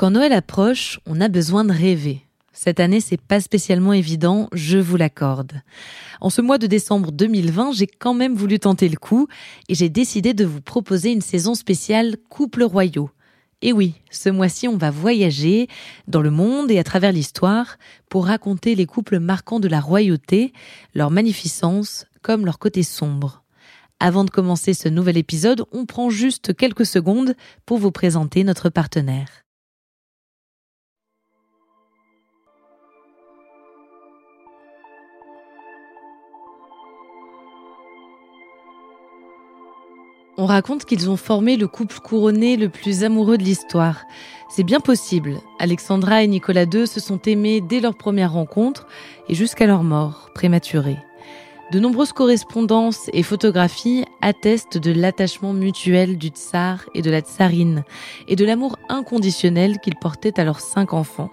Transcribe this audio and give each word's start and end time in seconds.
Quand 0.00 0.12
Noël 0.12 0.32
approche, 0.32 0.98
on 1.04 1.20
a 1.20 1.28
besoin 1.28 1.62
de 1.62 1.74
rêver. 1.74 2.24
Cette 2.54 2.80
année, 2.80 3.02
c'est 3.02 3.20
pas 3.20 3.38
spécialement 3.38 3.92
évident, 3.92 4.48
je 4.54 4.78
vous 4.78 4.96
l'accorde. 4.96 5.60
En 6.22 6.30
ce 6.30 6.40
mois 6.40 6.56
de 6.56 6.66
décembre 6.66 7.12
2020, 7.12 7.72
j'ai 7.72 7.86
quand 7.86 8.14
même 8.14 8.34
voulu 8.34 8.58
tenter 8.58 8.88
le 8.88 8.96
coup 8.96 9.28
et 9.68 9.74
j'ai 9.74 9.90
décidé 9.90 10.32
de 10.32 10.46
vous 10.46 10.62
proposer 10.62 11.12
une 11.12 11.20
saison 11.20 11.54
spéciale 11.54 12.16
Couple 12.30 12.62
royaux. 12.62 13.10
Et 13.60 13.74
oui, 13.74 13.92
ce 14.10 14.30
mois-ci, 14.30 14.68
on 14.68 14.78
va 14.78 14.90
voyager 14.90 15.68
dans 16.08 16.22
le 16.22 16.30
monde 16.30 16.70
et 16.70 16.78
à 16.78 16.82
travers 16.82 17.12
l'histoire 17.12 17.76
pour 18.08 18.24
raconter 18.24 18.74
les 18.74 18.86
couples 18.86 19.18
marquants 19.18 19.60
de 19.60 19.68
la 19.68 19.80
royauté, 19.80 20.54
leur 20.94 21.10
magnificence 21.10 22.06
comme 22.22 22.46
leur 22.46 22.58
côté 22.58 22.84
sombre. 22.84 23.42
Avant 23.98 24.24
de 24.24 24.30
commencer 24.30 24.72
ce 24.72 24.88
nouvel 24.88 25.18
épisode, 25.18 25.66
on 25.72 25.84
prend 25.84 26.08
juste 26.08 26.56
quelques 26.56 26.86
secondes 26.86 27.34
pour 27.66 27.76
vous 27.76 27.92
présenter 27.92 28.44
notre 28.44 28.70
partenaire. 28.70 29.44
On 40.42 40.46
raconte 40.46 40.86
qu'ils 40.86 41.10
ont 41.10 41.18
formé 41.18 41.58
le 41.58 41.68
couple 41.68 41.98
couronné 42.00 42.56
le 42.56 42.70
plus 42.70 43.04
amoureux 43.04 43.36
de 43.36 43.42
l'histoire. 43.42 44.04
C'est 44.48 44.62
bien 44.62 44.80
possible. 44.80 45.38
Alexandra 45.58 46.22
et 46.22 46.28
Nicolas 46.28 46.64
II 46.64 46.86
se 46.86 46.98
sont 46.98 47.20
aimés 47.26 47.60
dès 47.60 47.78
leur 47.78 47.94
première 47.94 48.32
rencontre 48.32 48.86
et 49.28 49.34
jusqu'à 49.34 49.66
leur 49.66 49.82
mort 49.82 50.30
prématurée. 50.34 50.96
De 51.72 51.78
nombreuses 51.78 52.14
correspondances 52.14 53.10
et 53.12 53.22
photographies 53.22 54.06
attestent 54.22 54.78
de 54.78 54.92
l'attachement 54.92 55.52
mutuel 55.52 56.16
du 56.16 56.28
tsar 56.28 56.88
et 56.94 57.02
de 57.02 57.10
la 57.10 57.20
tsarine 57.20 57.84
et 58.26 58.34
de 58.34 58.46
l'amour 58.46 58.78
inconditionnel 58.88 59.78
qu'ils 59.78 59.96
portaient 59.96 60.40
à 60.40 60.44
leurs 60.44 60.60
cinq 60.60 60.94
enfants. 60.94 61.30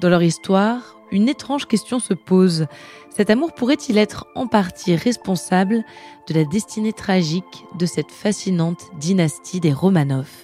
Dans 0.00 0.08
leur 0.08 0.22
histoire, 0.22 0.96
une 1.12 1.28
étrange 1.28 1.66
question 1.66 1.98
se 1.98 2.14
pose. 2.14 2.66
Cet 3.14 3.28
amour 3.28 3.52
pourrait-il 3.52 3.98
être 3.98 4.26
en 4.34 4.46
partie 4.46 4.96
responsable 4.96 5.84
de 6.26 6.34
la 6.34 6.44
destinée 6.44 6.94
tragique 6.94 7.66
de 7.78 7.84
cette 7.84 8.10
fascinante 8.10 8.90
dynastie 8.98 9.60
des 9.60 9.74
Romanov? 9.74 10.42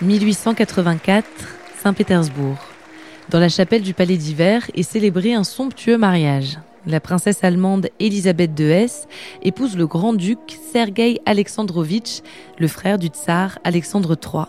1884, 0.00 1.26
Saint-Pétersbourg. 1.82 2.56
Dans 3.30 3.40
la 3.40 3.48
chapelle 3.48 3.82
du 3.82 3.94
Palais 3.94 4.16
d'Hiver 4.16 4.70
est 4.76 4.84
célébré 4.84 5.34
un 5.34 5.42
somptueux 5.42 5.98
mariage. 5.98 6.60
La 6.86 7.00
princesse 7.00 7.42
allemande 7.42 7.88
Elisabeth 7.98 8.54
de 8.54 8.66
Hesse 8.66 9.08
épouse 9.42 9.76
le 9.76 9.88
grand-duc 9.88 10.38
Sergei 10.72 11.20
Alexandrovitch, 11.26 12.20
le 12.58 12.68
frère 12.68 12.98
du 12.98 13.08
tsar 13.08 13.58
Alexandre 13.64 14.16
III. 14.22 14.44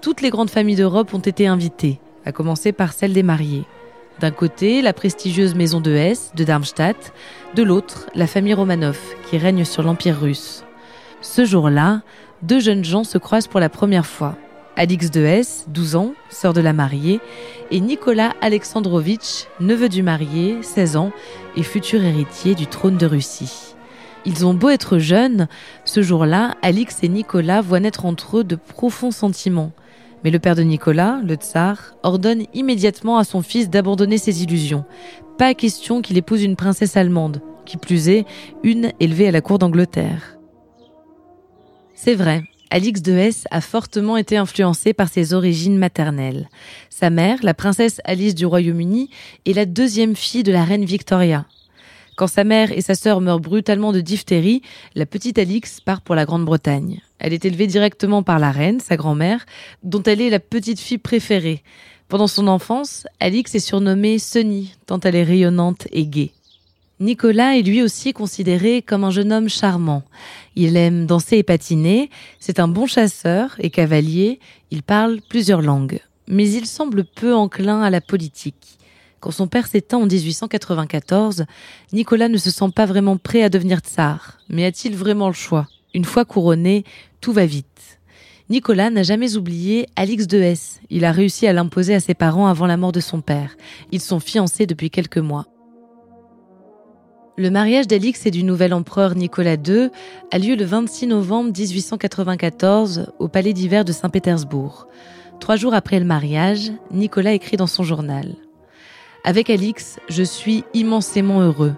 Toutes 0.00 0.22
les 0.22 0.30
grandes 0.30 0.50
familles 0.50 0.74
d'Europe 0.74 1.14
ont 1.14 1.18
été 1.18 1.46
invitées, 1.46 2.00
à 2.24 2.32
commencer 2.32 2.72
par 2.72 2.94
celle 2.94 3.12
des 3.12 3.22
mariés. 3.22 3.66
D'un 4.18 4.32
côté, 4.32 4.82
la 4.82 4.92
prestigieuse 4.92 5.54
maison 5.54 5.80
de 5.80 5.92
Hesse, 5.92 6.32
de 6.34 6.42
Darmstadt, 6.42 7.12
de 7.54 7.62
l'autre, 7.62 8.06
la 8.16 8.26
famille 8.26 8.54
Romanov, 8.54 8.98
qui 9.30 9.38
règne 9.38 9.64
sur 9.64 9.84
l'Empire 9.84 10.18
russe. 10.20 10.64
Ce 11.20 11.44
jour-là, 11.44 12.02
deux 12.42 12.58
jeunes 12.58 12.84
gens 12.84 13.04
se 13.04 13.18
croisent 13.18 13.48
pour 13.48 13.60
la 13.60 13.68
première 13.68 14.06
fois. 14.06 14.36
Alix 14.76 15.10
de 15.10 15.24
Hesse, 15.24 15.66
12 15.68 15.96
ans, 15.96 16.14
sœur 16.30 16.52
de 16.52 16.60
la 16.60 16.72
mariée, 16.72 17.20
et 17.70 17.80
Nicolas 17.80 18.34
Alexandrovitch, 18.40 19.46
neveu 19.60 19.88
du 19.88 20.02
marié, 20.02 20.58
16 20.62 20.96
ans, 20.96 21.12
et 21.56 21.62
futur 21.62 22.02
héritier 22.02 22.54
du 22.54 22.66
trône 22.66 22.96
de 22.96 23.06
Russie. 23.06 23.74
Ils 24.26 24.46
ont 24.46 24.54
beau 24.54 24.70
être 24.70 24.98
jeunes, 24.98 25.48
ce 25.84 26.02
jour-là, 26.02 26.54
Alix 26.62 26.98
et 27.02 27.08
Nicolas 27.08 27.60
voient 27.60 27.80
naître 27.80 28.06
entre 28.06 28.38
eux 28.38 28.44
de 28.44 28.56
profonds 28.56 29.10
sentiments. 29.10 29.72
Mais 30.24 30.30
le 30.30 30.38
père 30.38 30.54
de 30.54 30.62
Nicolas, 30.62 31.20
le 31.22 31.34
tsar, 31.34 31.94
ordonne 32.02 32.44
immédiatement 32.54 33.18
à 33.18 33.24
son 33.24 33.42
fils 33.42 33.68
d'abandonner 33.68 34.18
ses 34.18 34.42
illusions. 34.42 34.84
Pas 35.38 35.54
question 35.54 36.00
qu'il 36.00 36.16
épouse 36.16 36.42
une 36.42 36.56
princesse 36.56 36.96
allemande, 36.96 37.42
qui 37.66 37.76
plus 37.76 38.08
est, 38.08 38.24
une 38.62 38.92
élevée 39.00 39.28
à 39.28 39.32
la 39.32 39.42
cour 39.42 39.58
d'Angleterre. 39.58 40.38
C'est 41.94 42.14
vrai, 42.14 42.42
Alix 42.74 43.02
de 43.02 43.12
Hesse 43.12 43.44
a 43.52 43.60
fortement 43.60 44.16
été 44.16 44.36
influencée 44.36 44.94
par 44.94 45.08
ses 45.08 45.32
origines 45.32 45.78
maternelles. 45.78 46.48
Sa 46.90 47.08
mère, 47.08 47.38
la 47.44 47.54
princesse 47.54 48.00
Alice 48.02 48.34
du 48.34 48.46
Royaume-Uni, 48.46 49.10
est 49.46 49.52
la 49.52 49.64
deuxième 49.64 50.16
fille 50.16 50.42
de 50.42 50.50
la 50.50 50.64
reine 50.64 50.84
Victoria. 50.84 51.46
Quand 52.16 52.26
sa 52.26 52.42
mère 52.42 52.72
et 52.72 52.80
sa 52.80 52.96
sœur 52.96 53.20
meurent 53.20 53.38
brutalement 53.38 53.92
de 53.92 54.00
diphtérie, 54.00 54.60
la 54.96 55.06
petite 55.06 55.38
Alix 55.38 55.80
part 55.80 56.00
pour 56.00 56.16
la 56.16 56.24
Grande-Bretagne. 56.24 57.00
Elle 57.20 57.32
est 57.32 57.44
élevée 57.44 57.68
directement 57.68 58.24
par 58.24 58.40
la 58.40 58.50
reine, 58.50 58.80
sa 58.80 58.96
grand-mère, 58.96 59.46
dont 59.84 60.02
elle 60.02 60.20
est 60.20 60.30
la 60.30 60.40
petite 60.40 60.80
fille 60.80 60.98
préférée. 60.98 61.62
Pendant 62.08 62.26
son 62.26 62.48
enfance, 62.48 63.06
Alix 63.20 63.54
est 63.54 63.60
surnommée 63.60 64.18
Sunny, 64.18 64.74
tant 64.86 64.98
elle 64.98 65.14
est 65.14 65.22
rayonnante 65.22 65.86
et 65.92 66.06
gaie. 66.06 66.32
Nicolas 67.00 67.56
est 67.56 67.62
lui 67.62 67.82
aussi 67.82 68.12
considéré 68.12 68.80
comme 68.80 69.02
un 69.02 69.10
jeune 69.10 69.32
homme 69.32 69.48
charmant. 69.48 70.04
Il 70.54 70.76
aime 70.76 71.06
danser 71.06 71.38
et 71.38 71.42
patiner, 71.42 72.08
c'est 72.38 72.60
un 72.60 72.68
bon 72.68 72.86
chasseur 72.86 73.56
et 73.58 73.70
cavalier, 73.70 74.38
il 74.70 74.84
parle 74.84 75.18
plusieurs 75.28 75.60
langues. 75.60 76.00
Mais 76.28 76.48
il 76.48 76.66
semble 76.66 77.04
peu 77.04 77.34
enclin 77.34 77.82
à 77.82 77.90
la 77.90 78.00
politique. 78.00 78.78
Quand 79.18 79.32
son 79.32 79.48
père 79.48 79.66
s'éteint 79.66 79.98
en 79.98 80.06
1894, 80.06 81.46
Nicolas 81.92 82.28
ne 82.28 82.38
se 82.38 82.50
sent 82.50 82.70
pas 82.74 82.86
vraiment 82.86 83.16
prêt 83.16 83.42
à 83.42 83.48
devenir 83.48 83.80
tsar. 83.80 84.38
Mais 84.48 84.64
a-t-il 84.64 84.94
vraiment 84.94 85.28
le 85.28 85.34
choix? 85.34 85.66
Une 85.94 86.04
fois 86.04 86.24
couronné, 86.24 86.84
tout 87.20 87.32
va 87.32 87.44
vite. 87.44 87.98
Nicolas 88.50 88.90
n'a 88.90 89.02
jamais 89.02 89.36
oublié 89.36 89.88
Alix 89.96 90.26
de 90.26 90.38
Hesse. 90.38 90.80
Il 90.90 91.04
a 91.04 91.12
réussi 91.12 91.46
à 91.46 91.52
l'imposer 91.52 91.94
à 91.94 92.00
ses 92.00 92.14
parents 92.14 92.46
avant 92.46 92.66
la 92.66 92.76
mort 92.76 92.92
de 92.92 93.00
son 93.00 93.20
père. 93.20 93.56
Ils 93.90 94.00
sont 94.00 94.20
fiancés 94.20 94.66
depuis 94.66 94.90
quelques 94.90 95.18
mois. 95.18 95.46
Le 97.36 97.50
mariage 97.50 97.88
d'Alix 97.88 98.26
et 98.26 98.30
du 98.30 98.44
nouvel 98.44 98.72
empereur 98.72 99.16
Nicolas 99.16 99.56
II 99.56 99.90
a 100.30 100.38
lieu 100.38 100.54
le 100.54 100.64
26 100.64 101.08
novembre 101.08 101.50
1894 101.50 103.12
au 103.18 103.26
palais 103.26 103.52
d'hiver 103.52 103.84
de 103.84 103.90
Saint-Pétersbourg. 103.90 104.86
Trois 105.40 105.56
jours 105.56 105.74
après 105.74 105.98
le 105.98 106.04
mariage, 106.04 106.70
Nicolas 106.92 107.32
écrit 107.32 107.56
dans 107.56 107.66
son 107.66 107.82
journal 107.82 108.36
Avec 109.24 109.50
Alix, 109.50 109.98
je 110.08 110.22
suis 110.22 110.62
immensément 110.74 111.40
heureux. 111.40 111.74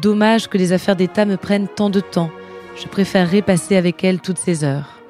Dommage 0.00 0.48
que 0.48 0.56
les 0.56 0.72
affaires 0.72 0.96
d'État 0.96 1.26
me 1.26 1.36
prennent 1.36 1.68
tant 1.68 1.90
de 1.90 2.00
temps. 2.00 2.30
Je 2.74 2.88
préférerais 2.88 3.42
passer 3.42 3.76
avec 3.76 4.02
elle 4.04 4.22
toutes 4.22 4.38
ces 4.38 4.64
heures. 4.64 5.02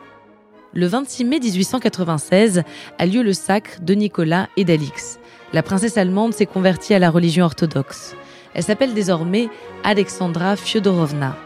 Le 0.73 0.89
26 0.89 1.25
mai 1.25 1.39
1896 1.39 2.65
a 2.99 3.07
lieu 3.07 3.23
le 3.23 3.33
sacre 3.33 3.81
de 3.81 3.95
Nicolas 3.95 4.49
et 4.57 4.65
d'Alix. 4.65 5.21
La 5.53 5.63
princesse 5.63 5.97
allemande 5.97 6.35
s'est 6.35 6.47
convertie 6.47 6.95
à 6.95 6.99
la 6.99 7.11
religion 7.11 7.45
orthodoxe. 7.45 8.17
Elle 8.55 8.63
s'appelle 8.63 8.95
désormais 8.95 9.49
Alexandra 9.83 10.57
Fyodorovna. 10.57 11.37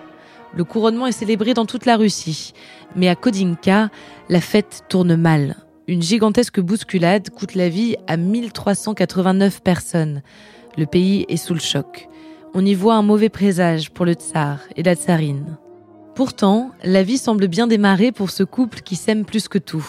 Le 0.55 0.65
couronnement 0.65 1.07
est 1.07 1.13
célébré 1.13 1.55
dans 1.55 1.67
toute 1.67 1.87
la 1.87 1.97
Russie, 1.97 2.53
mais 2.97 3.09
à 3.09 3.17
Kodinka, 3.17 3.91
la 4.29 4.41
fête 4.41 4.85
tourne 4.89 5.17
mal. 5.17 5.57
Une 5.87 6.03
gigantesque 6.03 6.61
bousculade 6.61 7.31
coûte 7.31 7.55
la 7.55 7.69
vie 7.69 7.97
à 8.07 8.17
1389 8.17 9.63
personnes. 9.63 10.23
Le 10.77 10.87
pays 10.87 11.25
est 11.29 11.37
sous 11.37 11.55
le 11.55 11.61
choc. 11.61 12.09
On 12.55 12.65
y 12.65 12.75
voit 12.75 12.95
un 12.95 13.03
mauvais 13.03 13.29
présage 13.29 13.91
pour 13.91 14.05
le 14.05 14.13
tsar 14.13 14.61
et 14.77 14.83
la 14.83 14.95
tsarine. 14.95 15.59
Pourtant, 16.19 16.73
la 16.83 17.05
vie 17.05 17.17
semble 17.17 17.47
bien 17.47 17.69
démarrer 17.69 18.11
pour 18.11 18.31
ce 18.31 18.43
couple 18.43 18.81
qui 18.81 18.97
s'aime 18.97 19.25
plus 19.25 19.47
que 19.47 19.57
tout. 19.57 19.87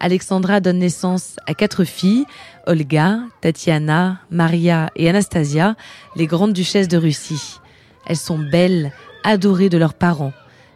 Alexandra 0.00 0.60
donne 0.60 0.80
naissance 0.80 1.36
à 1.46 1.54
quatre 1.54 1.84
filles, 1.84 2.26
Olga, 2.66 3.20
Tatiana, 3.40 4.20
Maria 4.30 4.90
et 4.96 5.08
Anastasia, 5.08 5.74
les 6.14 6.26
grandes 6.26 6.52
duchesses 6.52 6.88
de 6.88 6.98
Russie. 6.98 7.58
Elles 8.04 8.18
sont 8.18 8.38
belles, 8.38 8.92
adorées 9.24 9.70
de 9.70 9.78
leurs 9.78 9.94
parents. 9.94 10.34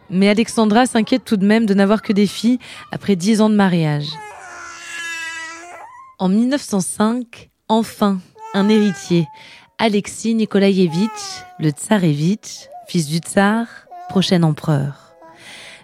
Mais 0.09 0.29
Alexandra 0.29 0.87
s'inquiète 0.87 1.25
tout 1.25 1.37
de 1.37 1.45
même 1.45 1.67
de 1.67 1.75
n'avoir 1.75 2.01
que 2.01 2.11
des 2.11 2.25
filles 2.25 2.57
après 2.91 3.15
dix 3.15 3.39
ans 3.39 3.51
de 3.51 3.55
mariage. 3.55 4.07
En 6.17 6.27
1905, 6.27 7.51
enfin, 7.69 8.17
un 8.55 8.67
héritier, 8.67 9.27
Alexis 9.77 10.33
Nikolaïevitch, 10.33 11.43
le 11.59 11.69
tsarevitch, 11.69 12.67
fils 12.87 13.05
du 13.05 13.17
tsar, 13.17 13.67
prochain 14.09 14.43
empereur. 14.43 15.15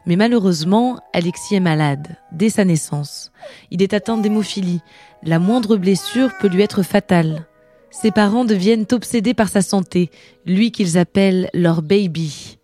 Mais 0.05 0.15
malheureusement, 0.15 0.99
Alexis 1.13 1.55
est 1.55 1.59
malade, 1.59 2.17
dès 2.31 2.49
sa 2.49 2.65
naissance. 2.65 3.31
Il 3.71 3.81
est 3.81 3.93
atteint 3.93 4.17
d'hémophilie. 4.17 4.81
La 5.23 5.39
moindre 5.39 5.77
blessure 5.77 6.31
peut 6.39 6.49
lui 6.49 6.61
être 6.61 6.83
fatale. 6.83 7.45
Ses 7.89 8.11
parents 8.11 8.43
deviennent 8.43 8.87
obsédés 8.91 9.33
par 9.33 9.49
sa 9.49 9.61
santé, 9.61 10.09
lui 10.45 10.71
qu'ils 10.71 10.97
appellent 10.97 11.49
leur 11.53 11.81
baby. 11.81 12.57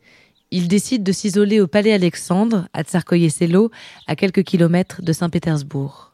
Ils 0.51 0.67
décident 0.67 1.03
de 1.03 1.11
s'isoler 1.11 1.61
au 1.61 1.67
palais 1.67 1.93
Alexandre, 1.93 2.67
à 2.73 2.83
Tsarkoye-Selo, 2.83 3.69
à 4.07 4.15
quelques 4.15 4.43
kilomètres 4.43 5.01
de 5.03 5.13
Saint-Pétersbourg. 5.13 6.08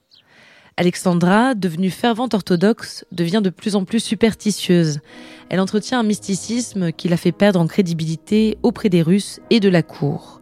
Alexandra, 0.77 1.55
devenue 1.55 1.89
fervente 1.89 2.33
orthodoxe, 2.33 3.05
devient 3.13 3.39
de 3.41 3.49
plus 3.49 3.77
en 3.77 3.85
plus 3.85 4.01
superstitieuse. 4.01 4.99
Elle 5.47 5.61
entretient 5.61 6.01
un 6.01 6.03
mysticisme 6.03 6.91
qui 6.91 7.07
la 7.07 7.15
fait 7.15 7.31
perdre 7.31 7.61
en 7.61 7.67
crédibilité 7.67 8.57
auprès 8.61 8.89
des 8.89 9.01
Russes 9.01 9.39
et 9.49 9.61
de 9.61 9.69
la 9.69 9.83
cour. 9.83 10.41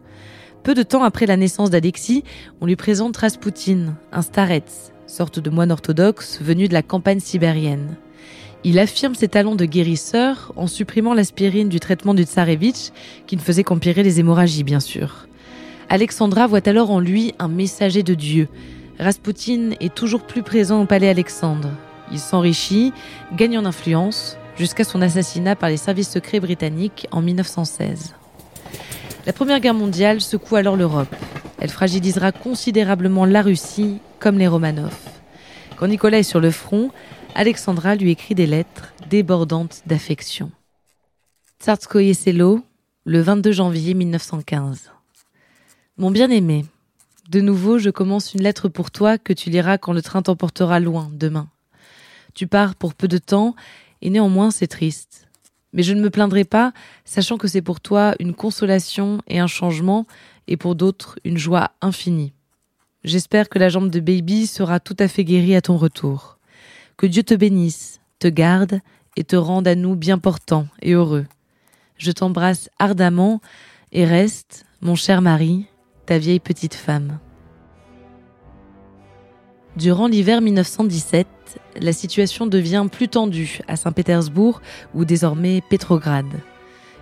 Peu 0.64 0.74
de 0.74 0.82
temps 0.82 1.04
après 1.04 1.26
la 1.26 1.36
naissance 1.36 1.70
d'Alexis, 1.70 2.24
on 2.60 2.66
lui 2.66 2.74
présente 2.74 3.16
Raspoutine, 3.16 3.94
un 4.10 4.22
starets, 4.22 4.92
sorte 5.06 5.38
de 5.38 5.50
moine 5.50 5.70
orthodoxe 5.70 6.40
venu 6.40 6.66
de 6.66 6.72
la 6.72 6.82
campagne 6.82 7.20
sibérienne. 7.20 7.94
Il 8.64 8.80
affirme 8.80 9.14
ses 9.14 9.28
talents 9.28 9.54
de 9.54 9.66
guérisseur 9.66 10.52
en 10.56 10.66
supprimant 10.66 11.14
l'aspirine 11.14 11.68
du 11.68 11.78
traitement 11.78 12.14
du 12.14 12.24
tsarevitch, 12.24 12.90
qui 13.28 13.36
ne 13.36 13.40
faisait 13.40 13.62
qu'empirer 13.62 14.02
les 14.02 14.18
hémorragies, 14.18 14.64
bien 14.64 14.80
sûr. 14.80 15.28
Alexandra 15.88 16.48
voit 16.48 16.66
alors 16.66 16.90
en 16.90 16.98
lui 16.98 17.34
un 17.38 17.46
messager 17.46 18.02
de 18.02 18.14
Dieu, 18.14 18.48
Raspoutine 18.98 19.74
est 19.80 19.94
toujours 19.94 20.22
plus 20.22 20.42
présent 20.42 20.82
au 20.82 20.86
palais 20.86 21.08
Alexandre. 21.08 21.70
Il 22.12 22.20
s'enrichit, 22.20 22.92
gagne 23.32 23.58
en 23.58 23.64
influence, 23.64 24.36
jusqu'à 24.56 24.84
son 24.84 25.02
assassinat 25.02 25.56
par 25.56 25.68
les 25.68 25.76
services 25.76 26.10
secrets 26.10 26.38
britanniques 26.38 27.08
en 27.10 27.20
1916. 27.20 28.14
La 29.26 29.32
Première 29.32 29.58
Guerre 29.58 29.74
mondiale 29.74 30.20
secoue 30.20 30.56
alors 30.56 30.76
l'Europe. 30.76 31.14
Elle 31.58 31.70
fragilisera 31.70 32.30
considérablement 32.30 33.24
la 33.24 33.42
Russie, 33.42 33.98
comme 34.20 34.38
les 34.38 34.46
Romanov. 34.46 34.94
Quand 35.76 35.88
Nicolas 35.88 36.18
est 36.18 36.22
sur 36.22 36.40
le 36.40 36.52
front, 36.52 36.90
Alexandra 37.34 37.96
lui 37.96 38.10
écrit 38.10 38.36
des 38.36 38.46
lettres 38.46 38.92
débordantes 39.10 39.82
d'affection. 39.86 40.52
Tsarskoye 41.60 42.14
Selo, 42.14 42.60
le 43.04 43.20
22 43.20 43.50
janvier 43.50 43.94
1915. 43.94 44.92
Mon 45.96 46.10
bien-aimé, 46.10 46.64
de 47.30 47.40
nouveau, 47.40 47.78
je 47.78 47.90
commence 47.90 48.34
une 48.34 48.42
lettre 48.42 48.68
pour 48.68 48.90
toi 48.90 49.16
que 49.16 49.32
tu 49.32 49.48
liras 49.48 49.78
quand 49.78 49.92
le 49.92 50.02
train 50.02 50.22
t'emportera 50.22 50.78
loin 50.78 51.10
demain. 51.12 51.48
Tu 52.34 52.46
pars 52.46 52.74
pour 52.74 52.94
peu 52.94 53.08
de 53.08 53.18
temps, 53.18 53.54
et 54.02 54.10
néanmoins 54.10 54.50
c'est 54.50 54.66
triste. 54.66 55.26
Mais 55.72 55.82
je 55.82 55.94
ne 55.94 56.02
me 56.02 56.10
plaindrai 56.10 56.44
pas, 56.44 56.72
sachant 57.04 57.38
que 57.38 57.48
c'est 57.48 57.62
pour 57.62 57.80
toi 57.80 58.14
une 58.20 58.34
consolation 58.34 59.22
et 59.26 59.38
un 59.38 59.46
changement, 59.46 60.06
et 60.48 60.56
pour 60.56 60.74
d'autres 60.74 61.18
une 61.24 61.38
joie 61.38 61.70
infinie. 61.80 62.34
J'espère 63.04 63.48
que 63.48 63.58
la 63.58 63.70
jambe 63.70 63.90
de 63.90 64.00
baby 64.00 64.46
sera 64.46 64.78
tout 64.78 64.96
à 64.98 65.08
fait 65.08 65.24
guérie 65.24 65.56
à 65.56 65.62
ton 65.62 65.76
retour. 65.76 66.38
Que 66.96 67.06
Dieu 67.06 67.22
te 67.22 67.34
bénisse, 67.34 68.00
te 68.18 68.28
garde 68.28 68.80
et 69.16 69.24
te 69.24 69.36
rende 69.36 69.66
à 69.66 69.74
nous 69.74 69.96
bien 69.96 70.18
portants 70.18 70.66
et 70.82 70.92
heureux. 70.92 71.26
Je 71.96 72.12
t'embrasse 72.12 72.68
ardemment 72.78 73.40
et 73.92 74.04
reste, 74.04 74.66
mon 74.80 74.94
cher 74.94 75.22
mari, 75.22 75.66
ta 76.06 76.18
vieille 76.18 76.40
petite 76.40 76.74
femme. 76.74 77.18
Durant 79.76 80.06
l'hiver 80.06 80.40
1917, 80.40 81.26
la 81.80 81.92
situation 81.92 82.46
devient 82.46 82.86
plus 82.90 83.08
tendue 83.08 83.58
à 83.66 83.76
Saint-Pétersbourg 83.76 84.62
ou 84.94 85.04
désormais 85.04 85.62
Pétrograd. 85.68 86.26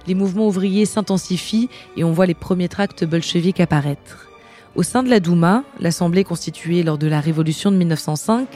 Les 0.06 0.14
mouvements 0.14 0.48
ouvriers 0.48 0.86
s'intensifient 0.86 1.68
et 1.96 2.04
on 2.04 2.12
voit 2.12 2.26
les 2.26 2.34
premiers 2.34 2.68
tracts 2.68 3.04
bolcheviques 3.04 3.60
apparaître. 3.60 4.30
Au 4.74 4.82
sein 4.82 5.02
de 5.02 5.10
la 5.10 5.20
Douma, 5.20 5.64
l'assemblée 5.80 6.24
constituée 6.24 6.82
lors 6.82 6.96
de 6.96 7.06
la 7.06 7.20
révolution 7.20 7.70
de 7.70 7.76
1905, 7.76 8.48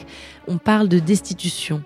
on 0.47 0.57
parle 0.57 0.87
de 0.87 0.97
destitution. 0.97 1.83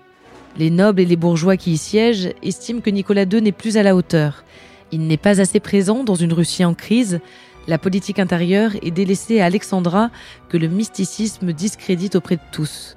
Les 0.56 0.70
nobles 0.70 1.00
et 1.00 1.06
les 1.06 1.16
bourgeois 1.16 1.58
qui 1.58 1.72
y 1.72 1.78
siègent 1.78 2.30
estiment 2.42 2.80
que 2.80 2.90
Nicolas 2.90 3.24
II 3.24 3.42
n'est 3.42 3.52
plus 3.52 3.76
à 3.76 3.82
la 3.82 3.94
hauteur. 3.94 4.44
Il 4.90 5.06
n'est 5.06 5.18
pas 5.18 5.40
assez 5.40 5.60
présent 5.60 6.02
dans 6.02 6.14
une 6.14 6.32
Russie 6.32 6.64
en 6.64 6.74
crise, 6.74 7.20
la 7.68 7.78
politique 7.78 8.18
intérieure 8.18 8.72
est 8.82 8.90
délaissée 8.90 9.40
à 9.40 9.46
Alexandra 9.46 10.10
que 10.48 10.56
le 10.56 10.68
mysticisme 10.68 11.52
discrédite 11.52 12.16
auprès 12.16 12.36
de 12.36 12.42
tous. 12.50 12.96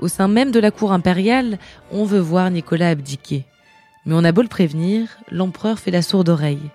Au 0.00 0.08
sein 0.08 0.28
même 0.28 0.50
de 0.50 0.60
la 0.60 0.70
cour 0.70 0.92
impériale, 0.92 1.58
on 1.90 2.04
veut 2.04 2.20
voir 2.20 2.50
Nicolas 2.50 2.90
abdiquer. 2.90 3.44
Mais 4.06 4.14
on 4.14 4.24
a 4.24 4.32
beau 4.32 4.42
le 4.42 4.48
prévenir, 4.48 5.08
l'empereur 5.30 5.78
fait 5.78 5.90
la 5.90 6.02
sourde 6.02 6.28
oreille. 6.28 6.70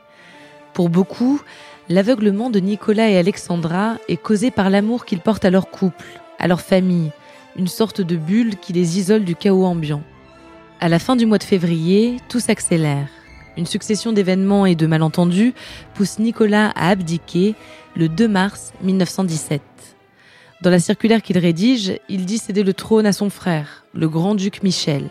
Pour 0.74 0.89
beaucoup, 0.89 1.41
l'aveuglement 1.88 2.50
de 2.50 2.59
Nicolas 2.59 3.09
et 3.09 3.18
Alexandra 3.18 3.97
est 4.07 4.18
causé 4.18 4.51
par 4.51 4.69
l'amour 4.69 5.06
qu'ils 5.06 5.19
portent 5.19 5.45
à 5.45 5.50
leur 5.50 5.69
couple, 5.69 6.06
à 6.39 6.47
leur 6.47 6.62
famille, 6.62 7.12
une 7.56 7.68
sorte 7.68 8.01
de 8.01 8.15
bulle 8.15 8.56
qui 8.56 8.74
les 8.74 8.97
isole 8.97 9.25
du 9.25 9.36
chaos 9.36 9.65
ambiant. 9.65 10.03
À 10.80 10.89
la 10.89 11.00
fin 11.00 11.15
du 11.15 11.25
mois 11.25 11.38
de 11.38 11.44
février, 11.44 12.18
tout 12.30 12.39
s'accélère. 12.39 13.09
Une 13.60 13.66
succession 13.66 14.14
d'événements 14.14 14.66
et 14.66 14.76
de 14.76 14.88
malentendus 14.88 15.54
pousse 15.94 16.18
Nicolas 16.18 16.72
à 16.76 16.92
abdiquer 16.92 17.56
le 17.94 18.08
2 18.08 18.26
mars 18.26 18.72
1917. 18.84 19.62
Dans 20.62 20.70
la 20.70 20.80
circulaire 20.80 21.22
qu'il 21.22 21.38
rédige, 21.38 22.00
il 22.08 22.24
dit 22.24 22.38
céder 22.38 22.64
le 22.64 22.74
trône 22.74 23.06
à 23.06 23.12
son 23.12 23.30
frère, 23.30 23.84
le 23.94 24.08
grand-duc 24.08 24.64
Michel. 24.64 25.10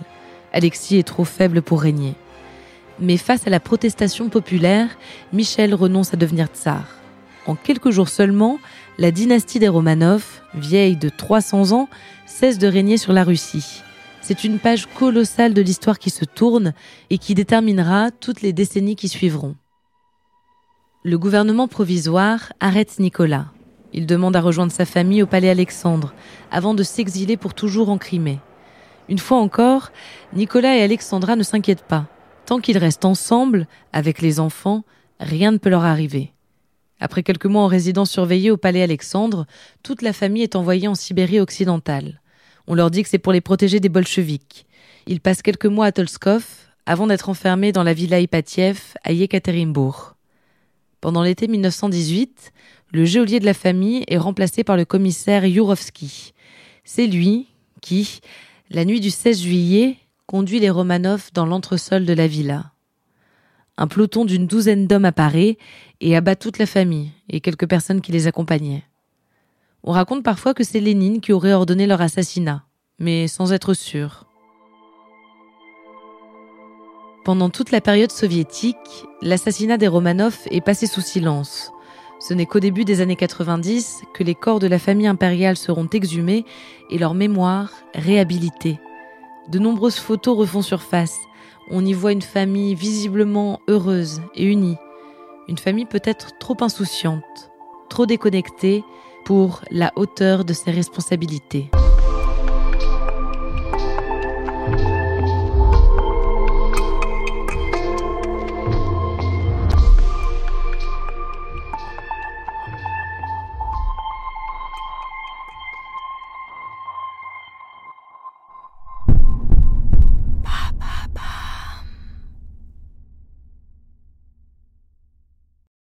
Alexis 0.55 0.97
est 0.97 1.07
trop 1.07 1.27
faible 1.27 1.61
pour 1.61 1.83
régner. 1.83 2.15
Mais 2.99 3.19
face 3.19 3.47
à 3.47 3.51
la 3.51 3.61
protestation 3.61 4.31
populaire, 4.31 4.89
Michel 5.35 5.75
renonce 5.75 6.15
à 6.15 6.17
devenir 6.17 6.47
tsar. 6.47 6.87
En 7.45 7.55
quelques 7.55 7.91
jours 7.91 8.09
seulement, 8.09 8.59
la 8.97 9.11
dynastie 9.11 9.59
des 9.59 9.69
Romanov, 9.69 10.25
vieille 10.55 10.97
de 10.97 11.11
300 11.11 11.73
ans, 11.73 11.91
cesse 12.25 12.57
de 12.57 12.67
régner 12.67 12.97
sur 12.97 13.13
la 13.13 13.25
Russie. 13.25 13.83
C'est 14.29 14.45
une 14.45 14.59
page 14.59 14.85
colossale 14.85 15.55
de 15.55 15.63
l'histoire 15.63 15.99
qui 15.99 16.11
se 16.11 16.27
tourne 16.27 16.75
et 17.09 17.17
qui 17.17 17.35
déterminera 17.35 18.11
toutes 18.11 18.43
les 18.43 18.53
décennies 18.53 18.95
qui 18.95 19.09
suivront. 19.09 19.57
Le 21.03 21.17
gouvernement 21.17 21.67
provisoire 21.67 22.53
arrête 22.61 22.99
Nicolas. 22.99 23.47
Il 23.95 24.05
demande 24.05 24.37
à 24.37 24.43
rejoindre 24.43 24.71
sa 24.71 24.85
famille 24.85 25.23
au 25.23 25.27
palais 25.27 25.49
Alexandre, 25.49 26.13
avant 26.51 26.75
de 26.75 26.83
s'exiler 26.83 27.39
pour 27.39 27.55
toujours 27.55 27.89
en 27.89 27.97
Crimée. 27.97 28.39
Une 29.09 29.17
fois 29.17 29.39
encore, 29.39 29.93
Nicolas 30.35 30.77
et 30.77 30.83
Alexandra 30.83 31.35
ne 31.35 31.43
s'inquiètent 31.43 31.89
pas. 31.89 32.05
Tant 32.45 32.59
qu'ils 32.61 32.77
restent 32.77 33.07
ensemble, 33.07 33.67
avec 33.95 34.21
les 34.21 34.41
enfants, 34.41 34.85
rien 35.21 35.53
ne 35.53 35.57
peut 35.57 35.71
leur 35.71 35.87
arriver. 35.87 36.35
Après 37.01 37.23
quelques 37.23 37.47
mois 37.47 37.63
en 37.63 37.67
résidence 37.67 38.11
surveillée 38.11 38.51
au 38.51 38.59
palais 38.59 38.83
Alexandre, 38.83 39.47
toute 39.83 40.03
la 40.03 40.13
famille 40.13 40.43
est 40.43 40.55
envoyée 40.55 40.87
en 40.87 40.95
Sibérie 40.95 41.41
occidentale. 41.41 42.21
On 42.71 42.75
leur 42.75 42.91
dit 42.91 43.03
que 43.03 43.09
c'est 43.09 43.19
pour 43.19 43.33
les 43.33 43.41
protéger 43.41 43.81
des 43.81 43.89
bolcheviks. 43.89 44.67
Ils 45.07 45.21
passent 45.21 45.41
quelques 45.41 45.65
mois 45.65 45.87
à 45.87 45.93
Tolskov 45.93 46.45
avant 46.85 47.07
d'être 47.07 47.31
enfermés 47.31 47.73
dans 47.73 47.83
la 47.83 47.95
villa 47.95 48.21
Ipatiev 48.21 48.93
à 49.05 49.13
Yekaterinbourg. 49.13 50.17
Pendant 51.01 51.23
l'été 51.23 51.49
1918, 51.49 52.53
le 52.93 53.07
geôlier 53.07 53.41
de 53.41 53.47
la 53.47 53.55
famille 53.55 54.05
est 54.07 54.19
remplacé 54.19 54.65
par 54.65 54.77
le 54.77 54.85
commissaire 54.85 55.47
Yurovsky. 55.47 56.35
C'est 56.85 57.07
lui 57.07 57.47
qui, 57.81 58.21
la 58.69 58.85
nuit 58.85 59.01
du 59.01 59.11
16 59.11 59.41
juillet, 59.41 59.97
conduit 60.27 60.61
les 60.61 60.69
Romanov 60.69 61.31
dans 61.33 61.47
l'entresol 61.47 62.05
de 62.05 62.13
la 62.13 62.27
villa. 62.27 62.73
Un 63.79 63.87
peloton 63.87 64.27
d'une 64.27 64.47
douzaine 64.47 64.87
d'hommes 64.87 65.07
apparaît 65.07 65.57
et 66.03 66.15
abat 66.15 66.37
toute 66.37 66.59
la 66.59 66.67
famille 66.67 67.13
et 67.31 67.41
quelques 67.41 67.67
personnes 67.67 68.03
qui 68.03 68.13
les 68.13 68.27
accompagnaient. 68.27 68.85
On 69.85 69.93
raconte 69.93 70.23
parfois 70.23 70.53
que 70.53 70.65
c'est 70.65 70.81
Lénine 70.81 71.21
qui 71.21 71.33
aurait 71.33 71.53
ordonné 71.53 71.87
leur 71.87 72.01
assassinat, 72.01 72.65
mais 72.99 73.29
sans 73.29 73.53
être 73.53 73.75
sûr. 73.75 74.25
Pendant 77.25 77.51
toute 77.51 77.71
la 77.71 77.81
période 77.81 78.11
soviétique, 78.11 79.05
l'assassinat 79.21 79.77
des 79.77 79.87
Romanov 79.87 80.39
est 80.51 80.63
passé 80.63 80.87
sous 80.87 81.03
silence. 81.03 81.73
Ce 82.21 82.35
n'est 82.35 82.47
qu'au 82.47 82.59
début 82.59 82.85
des 82.85 83.01
années 83.01 83.17
90 83.17 84.03
que 84.15 84.25
les 84.25 84.35
corps 84.35 84.59
de 84.59 84.67
la 84.67 84.79
famille 84.79 85.07
impériale 85.07 85.57
seront 85.57 85.89
exhumés 85.93 86.45
et 86.91 86.99
leur 86.99 87.15
mémoire 87.15 87.71
réhabilitée. 87.95 88.81
De 89.49 89.59
nombreuses 89.59 89.99
photos 89.99 90.37
refont 90.37 90.63
surface. 90.63 91.19
On 91.71 91.85
y 91.85 91.93
voit 91.93 92.13
une 92.13 92.23
famille 92.23 92.75
visiblement 92.75 93.61
heureuse 93.69 94.21
et 94.35 94.45
unie. 94.45 94.77
Une 95.49 95.59
famille 95.59 95.87
peut-être 95.87 96.39
trop 96.39 96.57
insouciante, 96.61 97.51
trop 97.89 98.07
déconnectée 98.07 98.83
pour 99.25 99.61
la 99.71 99.93
hauteur 99.97 100.45
de 100.45 100.55
ses 100.55 100.71
responsabilités. 100.71 101.71